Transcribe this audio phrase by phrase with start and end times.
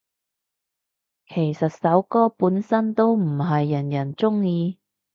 [1.27, 4.79] 其實首歌本身都唔係人人鍾意